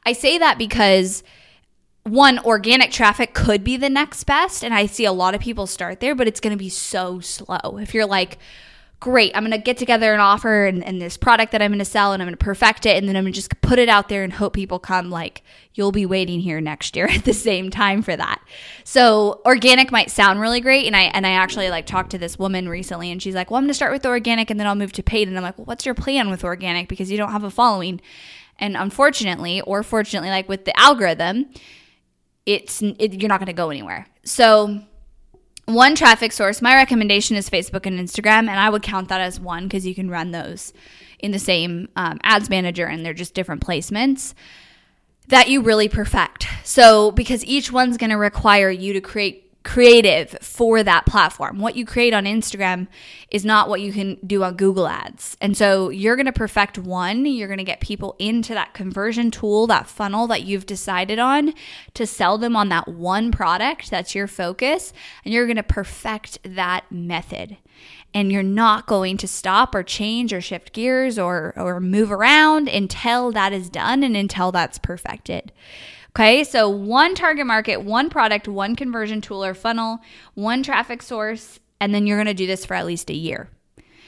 I 0.06 0.12
say 0.12 0.38
that 0.38 0.58
because 0.58 1.24
one, 2.04 2.40
organic 2.40 2.92
traffic 2.92 3.34
could 3.34 3.64
be 3.64 3.78
the 3.78 3.90
next 3.90 4.26
best. 4.26 4.62
And 4.62 4.74
I 4.74 4.86
see 4.86 5.06
a 5.06 5.14
lot 5.14 5.34
of 5.34 5.40
people 5.40 5.66
start 5.66 6.02
there, 6.02 6.16
but 6.16 6.28
it's 6.28 6.42
going 6.42 6.56
to 6.56 6.62
be 6.62 6.70
so 6.70 7.22
slow. 7.22 7.78
If 7.78 7.94
you're 7.94 8.06
like, 8.06 8.38
great, 9.00 9.32
I'm 9.34 9.44
going 9.44 9.52
to 9.52 9.58
get 9.58 9.78
together 9.78 10.14
an 10.14 10.20
offer 10.20 10.66
and, 10.66 10.84
and 10.84 11.02
this 11.02 11.16
product 11.16 11.54
that 11.54 11.62
I'm 11.62 11.72
going 11.72 11.80
to 11.80 11.86
sell 11.86 12.12
and 12.12 12.22
I'm 12.22 12.28
going 12.28 12.38
to 12.38 12.44
perfect 12.44 12.86
it. 12.86 12.98
And 12.98 13.08
then 13.08 13.16
I'm 13.16 13.24
going 13.24 13.34
to 13.34 13.38
just 13.38 13.62
put 13.62 13.80
it 13.80 13.88
out 13.88 14.10
there 14.10 14.24
and 14.24 14.34
hope 14.34 14.54
people 14.54 14.78
come. 14.78 15.10
Like, 15.10 15.42
you'll 15.74 15.94
be 15.94 16.06
waiting 16.06 16.42
here 16.42 16.60
next 16.60 16.96
year 16.96 17.06
at 17.10 17.24
the 17.24 17.34
same 17.34 17.70
time 17.70 18.02
for 18.02 18.16
that. 18.16 18.42
So 18.84 19.42
organic 19.46 19.92
might 19.92 20.12
sound 20.12 20.42
really 20.42 20.60
great. 20.60 20.86
And 20.86 20.96
I, 20.96 21.04
and 21.04 21.26
I 21.26 21.32
actually 21.32 21.70
like 21.70 21.86
talked 21.86 22.12
to 22.12 22.18
this 22.18 22.38
woman 22.38 22.68
recently 22.68 23.12
and 23.12 23.22
she's 23.22 23.36
like, 23.36 23.50
well, 23.50 23.58
I'm 23.58 23.64
going 23.64 23.70
to 23.70 23.76
start 23.76 23.94
with 23.94 24.06
organic 24.06 24.50
and 24.50 24.60
then 24.60 24.68
I'll 24.68 24.76
move 24.76 24.94
to 24.94 25.04
paid. 25.04 25.28
And 25.28 25.38
I'm 25.38 25.44
like, 25.44 25.58
well, 25.58 25.66
what's 25.66 25.86
your 25.86 25.96
plan 25.96 26.30
with 26.30 26.44
organic? 26.44 26.90
Because 26.90 27.10
you 27.10 27.18
don't 27.18 27.32
have 27.32 27.46
a 27.46 27.52
following. 27.52 28.02
And 28.58 28.76
unfortunately, 28.76 29.62
or 29.62 29.84
fortunately, 29.84 30.30
like 30.30 30.50
with 30.50 30.66
the 30.66 30.78
algorithm, 30.78 31.46
it's, 32.46 32.82
it, 32.82 33.22
you're 33.22 33.30
not 33.30 33.40
going 33.40 33.48
to 33.48 33.54
go 33.54 33.70
anywhere. 33.70 34.08
So 34.26 34.82
one 35.74 35.96
traffic 35.96 36.32
source, 36.32 36.62
my 36.62 36.76
recommendation 36.76 37.36
is 37.36 37.50
Facebook 37.50 37.86
and 37.86 38.00
Instagram, 38.00 38.48
and 38.48 38.52
I 38.52 38.70
would 38.70 38.84
count 38.84 39.10
that 39.10 39.22
as 39.22 39.40
one 39.40 39.64
because 39.64 39.86
you 39.86 39.96
can 39.96 40.10
run 40.10 40.32
those 40.32 40.74
in 41.20 41.32
the 41.32 41.40
same 41.40 41.90
um, 41.96 42.20
ads 42.24 42.50
manager 42.50 42.86
and 42.86 43.06
they're 43.06 43.14
just 43.14 43.34
different 43.34 43.66
placements 43.66 44.34
that 45.28 45.50
you 45.50 45.62
really 45.62 45.88
perfect. 45.88 46.48
So, 46.64 47.12
because 47.12 47.46
each 47.46 47.72
one's 47.72 47.98
going 47.98 48.10
to 48.10 48.18
require 48.18 48.70
you 48.70 48.94
to 48.94 49.02
create 49.02 49.49
creative 49.64 50.38
for 50.42 50.84
that 50.84 51.06
platform. 51.06 51.60
What 51.60 51.76
you 51.76 51.86
create 51.86 52.14
on 52.14 52.24
Instagram 52.24 52.88
is 53.30 53.44
not 53.44 53.68
what 53.68 53.82
you 53.82 53.92
can 53.92 54.18
do 54.26 54.44
on 54.44 54.56
Google 54.56 54.88
Ads. 54.88 55.36
And 55.42 55.56
so 55.56 55.90
you're 55.90 56.16
going 56.16 56.26
to 56.28 56.32
perfect 56.32 56.78
one, 56.78 57.26
you're 57.26 57.48
going 57.48 57.58
to 57.58 57.66
get 57.66 57.82
people 57.82 58.16
into 58.20 58.54
that 58.54 58.74
conversion 58.74 59.32
tool, 59.32 59.68
that 59.68 59.88
funnel 59.88 60.28
that 60.28 60.44
you've 60.44 60.66
decided 60.66 61.20
on 61.20 61.54
to 61.94 62.08
sell 62.08 62.38
them 62.38 62.56
on 62.56 62.70
that 62.70 62.88
one 62.88 63.32
product 63.32 63.90
that's 63.90 64.16
your 64.16 64.28
focus, 64.28 64.94
and 65.26 65.34
you're 65.34 65.46
going 65.46 65.58
to 65.58 65.64
perfect 65.64 66.40
that 66.44 66.90
method. 66.90 67.58
And 68.12 68.32
you're 68.32 68.42
not 68.42 68.88
going 68.88 69.18
to 69.18 69.28
stop 69.28 69.76
or 69.76 69.84
change 69.84 70.34
or 70.34 70.42
shift 70.42 70.74
gears 70.74 71.20
or 71.20 71.54
or 71.56 71.80
move 71.80 72.12
around 72.12 72.68
until 72.68 73.32
that 73.34 73.54
is 73.54 73.70
done 73.70 74.04
and 74.04 74.18
until 74.18 74.52
that's 74.52 74.80
perfected. 74.80 75.52
Okay, 76.10 76.44
so 76.44 76.68
one 76.70 77.14
target 77.14 77.46
market, 77.46 77.78
one 77.82 78.10
product, 78.10 78.48
one 78.48 78.76
conversion 78.76 79.22
tool 79.22 79.44
or 79.44 79.54
funnel, 79.54 80.00
one 80.34 80.64
traffic 80.64 81.02
source, 81.02 81.60
and 81.80 81.94
then 81.94 82.08
you're 82.08 82.18
gonna 82.18 82.34
do 82.34 82.48
this 82.48 82.66
for 82.66 82.74
at 82.74 82.86
least 82.86 83.10
a 83.10 83.16
year. 83.16 83.50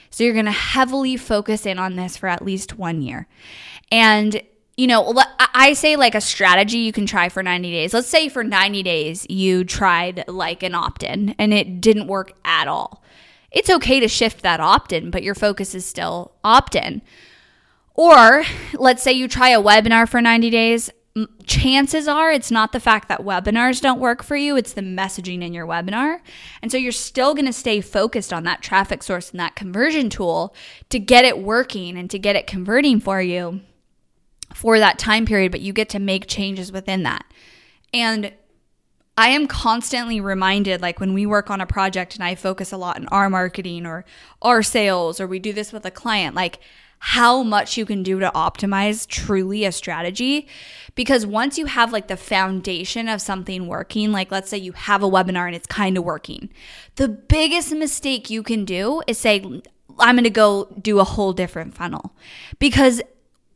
So 0.09 0.23
you're 0.23 0.33
gonna 0.33 0.51
heavily 0.51 1.15
focus 1.15 1.65
in 1.65 1.79
on 1.79 1.95
this 1.95 2.17
for 2.17 2.27
at 2.27 2.43
least 2.43 2.77
one 2.77 3.01
year. 3.01 3.27
And 3.91 4.41
you 4.77 4.87
know, 4.87 5.13
I 5.53 5.73
say 5.73 5.95
like 5.95 6.15
a 6.15 6.21
strategy 6.21 6.79
you 6.79 6.91
can 6.91 7.05
try 7.05 7.29
for 7.29 7.43
90 7.43 7.69
days. 7.69 7.93
Let's 7.93 8.07
say 8.07 8.29
for 8.29 8.43
90 8.43 8.81
days 8.81 9.27
you 9.29 9.63
tried 9.63 10.23
like 10.27 10.63
an 10.63 10.73
opt 10.73 11.03
in 11.03 11.35
and 11.37 11.53
it 11.53 11.81
didn't 11.81 12.07
work 12.07 12.33
at 12.43 12.67
all. 12.67 13.03
It's 13.51 13.69
okay 13.69 13.99
to 13.99 14.07
shift 14.07 14.41
that 14.41 14.59
opt 14.59 14.91
in, 14.91 15.11
but 15.11 15.23
your 15.23 15.35
focus 15.35 15.75
is 15.75 15.85
still 15.85 16.33
opt 16.43 16.73
in. 16.73 17.01
Or 17.93 18.43
let's 18.73 19.03
say 19.03 19.11
you 19.11 19.27
try 19.27 19.49
a 19.49 19.61
webinar 19.61 20.09
for 20.09 20.21
90 20.21 20.49
days 20.49 20.89
chances 21.45 22.07
are 22.07 22.31
it's 22.31 22.51
not 22.51 22.71
the 22.71 22.79
fact 22.79 23.09
that 23.09 23.21
webinars 23.21 23.81
don't 23.81 23.99
work 23.99 24.23
for 24.23 24.35
you, 24.35 24.55
it's 24.55 24.73
the 24.73 24.81
messaging 24.81 25.43
in 25.43 25.53
your 25.53 25.67
webinar. 25.67 26.19
And 26.61 26.71
so 26.71 26.77
you're 26.77 26.91
still 26.91 27.33
going 27.33 27.45
to 27.45 27.53
stay 27.53 27.81
focused 27.81 28.31
on 28.31 28.43
that 28.43 28.61
traffic 28.61 29.03
source 29.03 29.31
and 29.31 29.39
that 29.39 29.55
conversion 29.55 30.09
tool 30.09 30.55
to 30.89 30.99
get 30.99 31.25
it 31.25 31.39
working 31.39 31.97
and 31.97 32.09
to 32.09 32.19
get 32.19 32.35
it 32.35 32.47
converting 32.47 32.99
for 32.99 33.21
you 33.21 33.61
for 34.53 34.79
that 34.79 34.99
time 34.99 35.25
period, 35.25 35.51
but 35.51 35.61
you 35.61 35.73
get 35.73 35.89
to 35.89 35.99
make 35.99 36.27
changes 36.27 36.71
within 36.71 37.03
that. 37.03 37.25
And 37.93 38.33
I 39.17 39.29
am 39.29 39.47
constantly 39.47 40.21
reminded, 40.21 40.81
like 40.81 40.99
when 40.99 41.13
we 41.13 41.25
work 41.25 41.49
on 41.49 41.59
a 41.59 41.65
project 41.65 42.15
and 42.15 42.23
I 42.23 42.35
focus 42.35 42.71
a 42.71 42.77
lot 42.77 42.97
on 42.97 43.07
our 43.09 43.29
marketing 43.29 43.85
or 43.85 44.05
our 44.41 44.63
sales, 44.63 45.19
or 45.19 45.27
we 45.27 45.39
do 45.39 45.51
this 45.51 45.73
with 45.73 45.85
a 45.85 45.91
client, 45.91 46.35
like 46.35 46.59
how 47.03 47.41
much 47.41 47.77
you 47.77 47.85
can 47.85 48.03
do 48.03 48.19
to 48.19 48.29
optimize 48.35 49.07
truly 49.07 49.65
a 49.65 49.71
strategy. 49.71 50.47
Because 50.93 51.25
once 51.25 51.57
you 51.57 51.65
have 51.65 51.91
like 51.91 52.07
the 52.07 52.15
foundation 52.15 53.09
of 53.09 53.21
something 53.21 53.65
working, 53.65 54.11
like 54.11 54.31
let's 54.31 54.51
say 54.51 54.59
you 54.59 54.73
have 54.73 55.01
a 55.01 55.09
webinar 55.09 55.47
and 55.47 55.55
it's 55.55 55.65
kind 55.65 55.97
of 55.97 56.03
working, 56.03 56.49
the 56.97 57.07
biggest 57.07 57.73
mistake 57.73 58.29
you 58.29 58.43
can 58.43 58.65
do 58.65 59.01
is 59.07 59.17
say, 59.17 59.43
I'm 59.97 60.15
going 60.15 60.25
to 60.25 60.29
go 60.29 60.65
do 60.79 60.99
a 60.99 61.03
whole 61.03 61.33
different 61.33 61.73
funnel. 61.73 62.15
Because 62.59 63.01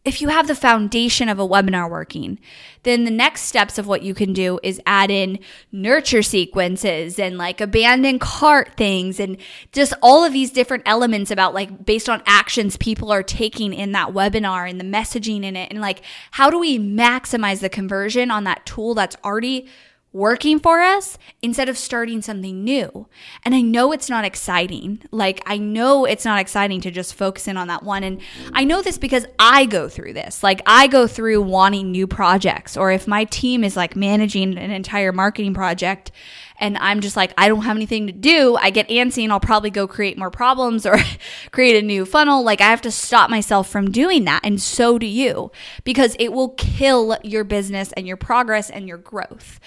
if 0.05 0.21
you 0.21 0.29
have 0.29 0.47
the 0.47 0.55
foundation 0.55 1.27
of 1.27 1.39
a 1.39 1.47
webinar 1.47 1.89
working, 1.89 2.39
then 2.83 3.03
the 3.03 3.11
next 3.11 3.41
steps 3.41 3.79
of 3.79 3.87
what 3.87 4.03
you 4.03 4.13
can 4.13 4.33
do 4.33 4.59
is 4.61 4.79
add 4.85 5.09
in 5.09 5.39
nurture 5.71 6.21
sequences 6.21 7.17
and 7.17 7.39
like 7.39 7.59
abandoned 7.59 8.21
cart 8.21 8.77
things 8.77 9.19
and 9.19 9.35
just 9.71 9.93
all 10.03 10.23
of 10.23 10.31
these 10.31 10.51
different 10.51 10.83
elements 10.85 11.31
about 11.31 11.55
like 11.55 11.85
based 11.85 12.07
on 12.07 12.21
actions 12.27 12.77
people 12.77 13.11
are 13.11 13.23
taking 13.23 13.73
in 13.73 13.91
that 13.93 14.09
webinar 14.09 14.69
and 14.69 14.79
the 14.79 14.85
messaging 14.85 15.43
in 15.43 15.55
it. 15.55 15.71
And 15.71 15.81
like, 15.81 16.03
how 16.31 16.51
do 16.51 16.59
we 16.59 16.77
maximize 16.77 17.59
the 17.59 17.69
conversion 17.69 18.29
on 18.29 18.43
that 18.43 18.63
tool 18.67 18.93
that's 18.93 19.17
already 19.23 19.67
working 20.15 20.59
for 20.59 20.79
us 20.79 21.17
instead 21.41 21.67
of 21.67 21.77
starting 21.77 22.21
something 22.21 22.63
new. 22.63 23.05
And 23.43 23.53
I 23.53 23.59
know 23.59 23.91
it's 23.91 24.09
not 24.09 24.23
exciting. 24.23 25.01
Like, 25.11 25.43
I 25.45 25.57
know 25.57 26.05
it's 26.05 26.23
not 26.23 26.39
exciting 26.39 26.79
to 26.81 26.89
just 26.91 27.15
focus 27.15 27.49
in 27.49 27.57
on 27.57 27.67
that 27.67 27.83
one. 27.83 28.01
And 28.01 28.21
I 28.53 28.63
know 28.63 28.81
this 28.81 28.97
because 28.97 29.25
I 29.37 29.65
go 29.65 29.89
through 29.89 30.13
this. 30.13 30.41
Like, 30.41 30.61
I 30.65 30.87
go 30.87 31.05
through 31.05 31.41
wanting 31.41 31.91
new 31.91 32.07
projects, 32.07 32.77
or 32.77 32.91
if 32.91 33.09
my 33.09 33.25
team 33.25 33.65
is 33.65 33.75
like 33.75 33.97
managing 33.97 34.57
an 34.57 34.71
entire 34.71 35.11
marketing 35.11 35.53
project 35.53 36.11
and 36.57 36.77
I'm 36.77 37.01
just 37.01 37.15
like, 37.15 37.33
I 37.37 37.47
don't 37.47 37.63
have 37.63 37.75
anything 37.75 38.07
to 38.07 38.13
do, 38.13 38.55
I 38.55 38.69
get 38.69 38.87
antsy 38.89 39.23
and 39.23 39.31
I'll 39.31 39.39
probably 39.39 39.69
go 39.69 39.87
create 39.87 40.17
more 40.17 40.31
problems 40.31 40.85
or 40.85 40.97
create 41.51 41.81
a 41.81 41.85
new 41.85 42.05
funnel. 42.05 42.43
Like, 42.43 42.61
I 42.61 42.69
have 42.69 42.81
to 42.81 42.91
stop 42.91 43.29
myself 43.29 43.69
from 43.69 43.91
doing 43.91 44.25
that. 44.25 44.41
And 44.43 44.61
so 44.61 44.97
do 44.97 45.05
you, 45.05 45.51
because 45.83 46.15
it 46.19 46.31
will 46.31 46.49
kill 46.49 47.17
your 47.23 47.43
business 47.43 47.91
and 47.93 48.07
your 48.07 48.17
progress 48.17 48.69
and 48.69 48.87
your 48.87 48.97
growth. 48.97 49.59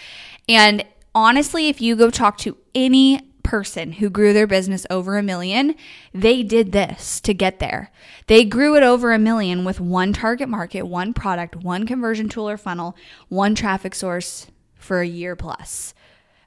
And 0.48 0.84
honestly, 1.14 1.68
if 1.68 1.80
you 1.80 1.96
go 1.96 2.10
talk 2.10 2.38
to 2.38 2.56
any 2.74 3.20
person 3.42 3.92
who 3.92 4.10
grew 4.10 4.34
their 4.34 4.46
business 4.46 4.86
over 4.90 5.16
a 5.16 5.22
million, 5.22 5.74
they 6.12 6.42
did 6.42 6.72
this 6.72 7.18
to 7.20 7.32
get 7.32 7.58
there. 7.58 7.90
They 8.26 8.44
grew 8.44 8.76
it 8.76 8.82
over 8.82 9.12
a 9.12 9.18
million 9.18 9.64
with 9.64 9.80
one 9.80 10.12
target 10.12 10.50
market, 10.50 10.82
one 10.82 11.14
product, 11.14 11.56
one 11.56 11.86
conversion 11.86 12.28
tool 12.28 12.48
or 12.48 12.58
funnel, 12.58 12.94
one 13.28 13.54
traffic 13.54 13.94
source 13.94 14.48
for 14.76 15.00
a 15.00 15.06
year 15.06 15.34
plus. 15.34 15.94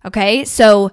Okay, 0.06 0.46
so 0.46 0.92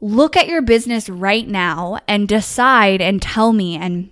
look 0.00 0.36
at 0.36 0.46
your 0.46 0.62
business 0.62 1.08
right 1.08 1.46
now 1.46 1.98
and 2.06 2.28
decide 2.28 3.00
and 3.00 3.20
tell 3.20 3.52
me 3.52 3.76
and 3.76 4.10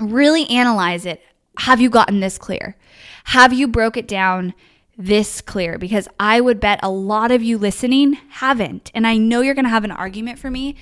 really 0.00 0.48
analyze 0.48 1.06
it. 1.06 1.22
Have 1.58 1.80
you 1.80 1.90
gotten 1.90 2.20
this 2.20 2.38
clear? 2.38 2.76
Have 3.24 3.52
you 3.52 3.68
broke 3.68 3.96
it 3.96 4.08
down 4.08 4.54
this 4.96 5.40
clear? 5.40 5.78
Because 5.78 6.08
I 6.18 6.40
would 6.40 6.60
bet 6.60 6.80
a 6.82 6.90
lot 6.90 7.30
of 7.30 7.42
you 7.42 7.58
listening 7.58 8.14
haven't. 8.30 8.90
And 8.94 9.06
I 9.06 9.16
know 9.16 9.40
you're 9.42 9.54
going 9.54 9.64
to 9.64 9.70
have 9.70 9.84
an 9.84 9.90
argument 9.92 10.38
for 10.38 10.50
me, 10.50 10.76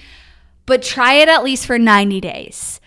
but 0.64 0.82
try 0.82 1.14
it 1.14 1.28
at 1.28 1.44
least 1.44 1.66
for 1.66 1.78
90 1.78 2.20
days. 2.20 2.80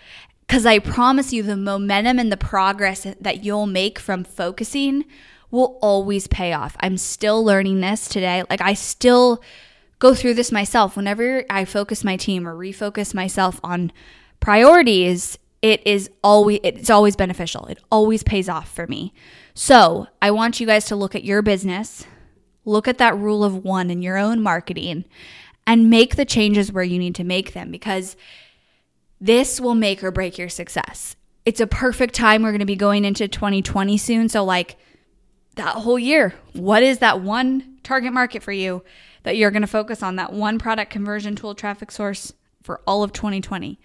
Because 0.47 0.65
I 0.65 0.79
promise 0.79 1.33
you, 1.33 1.43
the 1.43 1.55
momentum 1.55 2.19
and 2.19 2.31
the 2.31 2.38
progress 2.38 3.05
that 3.19 3.43
you'll 3.43 3.67
make 3.67 4.00
from 4.00 4.23
focusing 4.23 5.05
will 5.51 5.77
always 5.81 6.27
pay 6.27 6.53
off. 6.53 6.75
I'm 6.79 6.97
still 6.97 7.43
learning 7.43 7.81
this 7.81 8.07
today. 8.07 8.43
Like, 8.50 8.62
I 8.62 8.73
still 8.73 9.41
go 10.03 10.13
through 10.13 10.33
this 10.33 10.51
myself. 10.51 10.98
Whenever 10.98 11.45
I 11.50 11.63
focus 11.63 12.03
my 12.03 12.17
team 12.17 12.45
or 12.45 12.53
refocus 12.53 13.13
myself 13.13 13.62
on 13.63 13.89
priorities, 14.41 15.39
it 15.62 15.81
is 15.88 16.10
always 16.22 16.60
it's 16.62 16.89
always 16.89 17.15
beneficial. 17.15 17.67
It 17.67 17.79
always 17.89 18.22
pays 18.22 18.50
off 18.50 18.69
for 18.69 18.86
me. 18.86 19.13
So, 19.53 20.07
I 20.22 20.29
want 20.31 20.60
you 20.60 20.67
guys 20.67 20.86
to 20.86 20.98
look 20.98 21.15
at 21.15 21.24
your 21.24 21.41
business, 21.41 22.05
look 22.65 22.89
at 22.89 22.98
that 22.98 23.15
rule 23.15 23.45
of 23.45 23.63
1 23.63 23.89
in 23.89 24.01
your 24.01 24.17
own 24.17 24.41
marketing 24.41 25.05
and 25.65 25.89
make 25.89 26.17
the 26.17 26.25
changes 26.25 26.69
where 26.69 26.83
you 26.83 27.00
need 27.00 27.15
to 27.15 27.24
make 27.24 27.53
them 27.53 27.72
because 27.72 28.17
this 29.22 29.62
will 29.62 29.75
make 29.75 30.03
or 30.03 30.12
break 30.12 30.38
your 30.38 30.50
success. 30.50 31.15
It's 31.45 31.62
a 31.62 31.67
perfect 31.67 32.13
time. 32.13 32.43
We're 32.43 32.51
going 32.51 32.60
to 32.60 32.65
be 32.65 32.75
going 32.75 33.05
into 33.05 33.29
2020 33.29 33.95
soon. 33.95 34.27
So, 34.27 34.43
like 34.43 34.75
that 35.55 35.75
whole 35.75 36.00
year, 36.00 36.33
what 36.51 36.83
is 36.83 36.98
that 36.98 37.22
one 37.22 37.77
target 37.83 38.12
market 38.12 38.43
for 38.43 38.51
you? 38.51 38.83
That 39.24 39.38
you're 39.38 39.51
going 39.51 39.62
to 39.62 39.68
focus 39.68 40.03
on 40.03 40.15
that 40.18 40.34
one 40.34 40.60
product 40.60 40.92
conversion 40.92 41.36
tool 41.36 41.56
traffic 41.56 41.92
source 41.92 42.34
for 42.62 42.82
all 42.86 43.03
of 43.03 43.13
2020. 43.13 43.80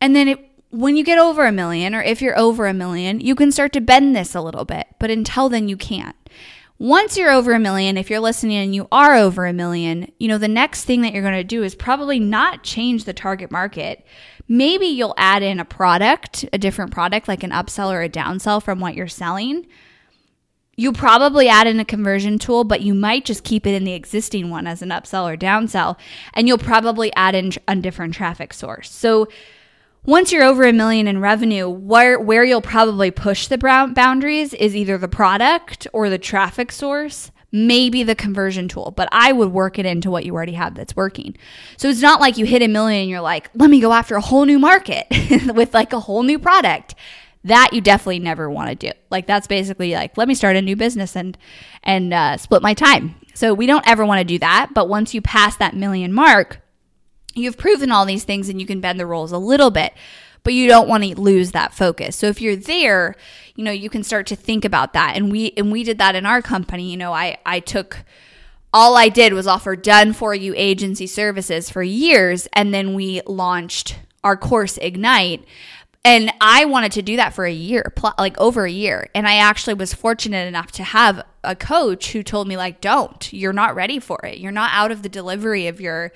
And 0.00 0.14
then 0.14 0.28
it, 0.28 0.50
when 0.70 0.96
you 0.96 1.04
get 1.04 1.18
over 1.18 1.46
a 1.46 1.52
million, 1.52 1.94
or 1.94 2.02
if 2.02 2.22
you're 2.22 2.38
over 2.38 2.66
a 2.66 2.74
million, 2.74 3.20
you 3.20 3.34
can 3.34 3.50
start 3.50 3.72
to 3.72 3.80
bend 3.80 4.14
this 4.14 4.34
a 4.34 4.40
little 4.40 4.64
bit. 4.64 4.86
But 4.98 5.10
until 5.10 5.48
then, 5.48 5.68
you 5.68 5.76
can't. 5.76 6.16
Once 6.78 7.16
you're 7.16 7.32
over 7.32 7.52
a 7.52 7.58
million, 7.58 7.96
if 7.96 8.08
you're 8.08 8.20
listening 8.20 8.56
and 8.56 8.74
you 8.74 8.86
are 8.92 9.16
over 9.16 9.46
a 9.46 9.52
million, 9.52 10.12
you 10.18 10.28
know, 10.28 10.38
the 10.38 10.46
next 10.46 10.84
thing 10.84 11.02
that 11.02 11.12
you're 11.12 11.22
going 11.22 11.34
to 11.34 11.42
do 11.42 11.64
is 11.64 11.74
probably 11.74 12.20
not 12.20 12.62
change 12.62 13.04
the 13.04 13.12
target 13.12 13.50
market. 13.50 14.06
Maybe 14.46 14.86
you'll 14.86 15.14
add 15.16 15.42
in 15.42 15.58
a 15.58 15.64
product, 15.64 16.44
a 16.52 16.58
different 16.58 16.92
product, 16.92 17.26
like 17.26 17.42
an 17.42 17.50
upsell 17.50 17.92
or 17.92 18.02
a 18.02 18.08
downsell 18.08 18.62
from 18.62 18.78
what 18.78 18.94
you're 18.94 19.08
selling 19.08 19.66
you 20.78 20.92
probably 20.92 21.48
add 21.48 21.66
in 21.66 21.80
a 21.80 21.84
conversion 21.84 22.38
tool, 22.38 22.62
but 22.62 22.82
you 22.82 22.94
might 22.94 23.24
just 23.24 23.42
keep 23.42 23.66
it 23.66 23.74
in 23.74 23.82
the 23.82 23.94
existing 23.94 24.48
one 24.48 24.64
as 24.68 24.80
an 24.80 24.90
upsell 24.90 25.28
or 25.28 25.36
downsell. 25.36 25.98
And 26.34 26.46
you'll 26.46 26.56
probably 26.56 27.12
add 27.14 27.34
in 27.34 27.50
a 27.66 27.74
different 27.74 28.14
traffic 28.14 28.54
source. 28.54 28.88
So 28.88 29.26
once 30.06 30.30
you're 30.30 30.44
over 30.44 30.64
a 30.64 30.72
million 30.72 31.08
in 31.08 31.20
revenue, 31.20 31.68
where, 31.68 32.20
where 32.20 32.44
you'll 32.44 32.62
probably 32.62 33.10
push 33.10 33.48
the 33.48 33.58
boundaries 33.58 34.54
is 34.54 34.76
either 34.76 34.96
the 34.96 35.08
product 35.08 35.88
or 35.92 36.08
the 36.08 36.16
traffic 36.16 36.70
source, 36.70 37.32
maybe 37.50 38.04
the 38.04 38.14
conversion 38.14 38.68
tool, 38.68 38.92
but 38.92 39.08
I 39.10 39.32
would 39.32 39.50
work 39.50 39.80
it 39.80 39.86
into 39.86 40.12
what 40.12 40.24
you 40.24 40.32
already 40.32 40.52
have 40.52 40.76
that's 40.76 40.94
working. 40.94 41.36
So 41.76 41.88
it's 41.88 42.02
not 42.02 42.20
like 42.20 42.38
you 42.38 42.46
hit 42.46 42.62
a 42.62 42.68
million 42.68 43.00
and 43.00 43.10
you're 43.10 43.20
like, 43.20 43.50
let 43.56 43.68
me 43.68 43.80
go 43.80 43.92
after 43.92 44.14
a 44.14 44.20
whole 44.20 44.44
new 44.44 44.60
market 44.60 45.08
with 45.56 45.74
like 45.74 45.92
a 45.92 45.98
whole 45.98 46.22
new 46.22 46.38
product 46.38 46.94
that 47.48 47.70
you 47.72 47.80
definitely 47.80 48.20
never 48.20 48.48
want 48.48 48.70
to 48.70 48.74
do. 48.74 48.92
Like 49.10 49.26
that's 49.26 49.46
basically 49.46 49.92
like 49.92 50.16
let 50.16 50.28
me 50.28 50.34
start 50.34 50.56
a 50.56 50.62
new 50.62 50.76
business 50.76 51.16
and 51.16 51.36
and 51.82 52.14
uh, 52.14 52.36
split 52.36 52.62
my 52.62 52.74
time. 52.74 53.14
So 53.34 53.54
we 53.54 53.66
don't 53.66 53.86
ever 53.86 54.04
want 54.04 54.20
to 54.20 54.24
do 54.24 54.38
that. 54.38 54.70
But 54.74 54.88
once 54.88 55.14
you 55.14 55.20
pass 55.20 55.56
that 55.56 55.76
million 55.76 56.12
mark, 56.12 56.60
you've 57.34 57.58
proven 57.58 57.90
all 57.90 58.04
these 58.04 58.24
things 58.24 58.48
and 58.48 58.60
you 58.60 58.66
can 58.66 58.80
bend 58.80 58.98
the 58.98 59.06
rules 59.06 59.32
a 59.32 59.38
little 59.38 59.70
bit 59.70 59.92
but 60.44 60.54
you 60.54 60.66
don't 60.66 60.88
want 60.88 61.04
to 61.04 61.20
lose 61.20 61.52
that 61.52 61.74
focus. 61.74 62.16
So 62.16 62.26
if 62.28 62.40
you're 62.40 62.56
there, 62.56 63.16
you 63.54 63.64
know, 63.64 63.70
you 63.70 63.90
can 63.90 64.02
start 64.02 64.26
to 64.28 64.36
think 64.36 64.64
about 64.64 64.94
that. 64.94 65.14
And 65.14 65.30
we 65.30 65.52
and 65.56 65.70
we 65.70 65.84
did 65.84 65.98
that 65.98 66.14
in 66.14 66.24
our 66.24 66.40
company. 66.40 66.90
You 66.90 66.96
know, 66.96 67.12
I 67.12 67.36
I 67.44 67.60
took 67.60 68.04
all 68.72 68.96
I 68.96 69.08
did 69.08 69.32
was 69.32 69.46
offer 69.46 69.76
done 69.76 70.12
for 70.12 70.34
you 70.34 70.54
agency 70.56 71.06
services 71.06 71.70
for 71.70 71.82
years 71.82 72.48
and 72.52 72.72
then 72.72 72.94
we 72.94 73.22
launched 73.26 73.98
our 74.22 74.36
course 74.36 74.78
Ignite 74.78 75.44
and 76.04 76.32
I 76.40 76.64
wanted 76.64 76.92
to 76.92 77.02
do 77.02 77.16
that 77.16 77.34
for 77.34 77.44
a 77.44 77.52
year, 77.52 77.92
like 78.18 78.38
over 78.38 78.64
a 78.64 78.70
year. 78.70 79.08
And 79.14 79.26
I 79.26 79.36
actually 79.36 79.74
was 79.74 79.92
fortunate 79.92 80.46
enough 80.46 80.72
to 80.72 80.84
have 80.84 81.22
a 81.44 81.56
coach 81.56 82.12
who 82.12 82.22
told 82.22 82.48
me 82.48 82.56
like 82.56 82.80
don't. 82.80 83.32
You're 83.32 83.52
not 83.52 83.74
ready 83.74 83.98
for 83.98 84.24
it. 84.24 84.38
You're 84.38 84.52
not 84.52 84.70
out 84.72 84.90
of 84.90 85.02
the 85.02 85.08
delivery 85.08 85.66
of 85.66 85.80
your 85.80 86.12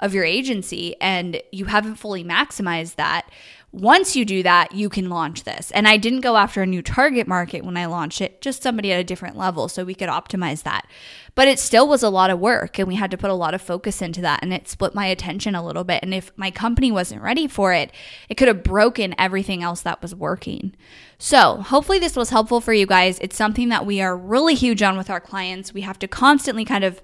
of 0.00 0.12
your 0.12 0.24
agency 0.24 0.96
and 1.00 1.40
you 1.52 1.66
haven't 1.66 1.96
fully 1.96 2.24
maximized 2.24 2.96
that 2.96 3.30
once 3.74 4.14
you 4.14 4.24
do 4.24 4.40
that, 4.44 4.70
you 4.72 4.88
can 4.88 5.10
launch 5.10 5.42
this. 5.42 5.72
And 5.72 5.88
I 5.88 5.96
didn't 5.96 6.20
go 6.20 6.36
after 6.36 6.62
a 6.62 6.66
new 6.66 6.80
target 6.80 7.26
market 7.26 7.64
when 7.64 7.76
I 7.76 7.86
launched 7.86 8.20
it, 8.20 8.40
just 8.40 8.62
somebody 8.62 8.92
at 8.92 9.00
a 9.00 9.04
different 9.04 9.36
level 9.36 9.68
so 9.68 9.84
we 9.84 9.96
could 9.96 10.08
optimize 10.08 10.62
that. 10.62 10.86
But 11.34 11.48
it 11.48 11.58
still 11.58 11.88
was 11.88 12.04
a 12.04 12.08
lot 12.08 12.30
of 12.30 12.38
work 12.38 12.78
and 12.78 12.86
we 12.86 12.94
had 12.94 13.10
to 13.10 13.18
put 13.18 13.30
a 13.30 13.34
lot 13.34 13.52
of 13.52 13.60
focus 13.60 14.00
into 14.00 14.20
that 14.20 14.44
and 14.44 14.52
it 14.52 14.68
split 14.68 14.94
my 14.94 15.06
attention 15.06 15.56
a 15.56 15.66
little 15.66 15.82
bit. 15.82 16.04
And 16.04 16.14
if 16.14 16.30
my 16.36 16.52
company 16.52 16.92
wasn't 16.92 17.22
ready 17.22 17.48
for 17.48 17.72
it, 17.72 17.90
it 18.28 18.36
could 18.36 18.46
have 18.46 18.62
broken 18.62 19.12
everything 19.18 19.64
else 19.64 19.82
that 19.82 20.00
was 20.00 20.14
working. 20.14 20.76
So, 21.18 21.56
hopefully, 21.56 21.98
this 21.98 22.14
was 22.14 22.30
helpful 22.30 22.60
for 22.60 22.72
you 22.72 22.86
guys. 22.86 23.18
It's 23.18 23.36
something 23.36 23.70
that 23.70 23.86
we 23.86 24.00
are 24.00 24.16
really 24.16 24.54
huge 24.54 24.82
on 24.82 24.96
with 24.96 25.10
our 25.10 25.20
clients. 25.20 25.74
We 25.74 25.80
have 25.80 25.98
to 25.98 26.06
constantly 26.06 26.64
kind 26.64 26.84
of 26.84 27.02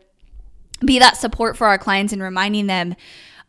be 0.84 1.00
that 1.00 1.16
support 1.16 1.56
for 1.56 1.66
our 1.66 1.78
clients 1.78 2.12
and 2.12 2.22
reminding 2.22 2.66
them 2.66 2.94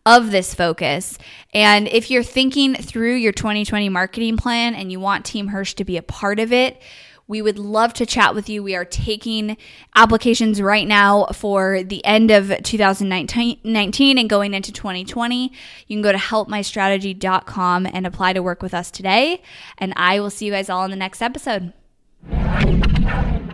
of 0.05 0.31
this 0.31 0.53
focus. 0.53 1.17
And 1.53 1.87
if 1.87 2.09
you're 2.09 2.23
thinking 2.23 2.75
through 2.75 3.15
your 3.15 3.31
2020 3.31 3.89
marketing 3.89 4.37
plan 4.37 4.75
and 4.75 4.91
you 4.91 4.99
want 4.99 5.25
Team 5.25 5.47
Hirsch 5.47 5.73
to 5.75 5.85
be 5.85 5.97
a 5.97 6.01
part 6.01 6.39
of 6.39 6.51
it, 6.51 6.81
we 7.27 7.41
would 7.41 7.57
love 7.57 7.93
to 7.93 8.05
chat 8.05 8.35
with 8.35 8.49
you. 8.49 8.61
We 8.61 8.75
are 8.75 8.83
taking 8.83 9.55
applications 9.95 10.61
right 10.61 10.85
now 10.85 11.27
for 11.27 11.81
the 11.81 12.03
end 12.03 12.29
of 12.29 12.51
2019 12.61 14.17
and 14.17 14.29
going 14.29 14.53
into 14.53 14.73
2020. 14.73 15.51
You 15.87 15.95
can 15.95 16.01
go 16.01 16.11
to 16.11 16.17
helpmystrategy.com 16.17 17.85
and 17.85 18.05
apply 18.05 18.33
to 18.33 18.43
work 18.43 18.61
with 18.61 18.73
us 18.73 18.91
today. 18.91 19.41
And 19.77 19.93
I 19.95 20.19
will 20.19 20.29
see 20.29 20.47
you 20.47 20.51
guys 20.51 20.69
all 20.69 20.83
in 20.83 20.91
the 20.91 20.97
next 20.97 21.21
episode. 21.21 21.71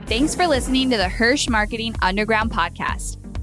Thanks 0.07 0.33
for 0.33 0.47
listening 0.47 0.89
to 0.89 0.97
the 0.97 1.09
Hirsch 1.09 1.47
Marketing 1.47 1.93
Underground 2.01 2.49
podcast. 2.49 3.26